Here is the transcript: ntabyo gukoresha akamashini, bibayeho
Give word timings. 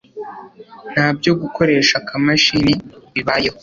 ntabyo 0.93 1.31
gukoresha 1.41 1.93
akamashini, 2.01 2.73
bibayeho 3.13 3.57